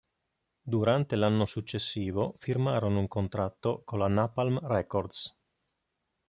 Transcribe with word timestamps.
Durante 0.63 1.15
l'anno 1.15 1.45
successivo 1.45 2.33
firmarono 2.39 2.97
un 2.97 3.07
contratto 3.07 3.83
con 3.85 3.99
la 3.99 4.07
Napalm 4.07 4.57
Records. 4.63 5.37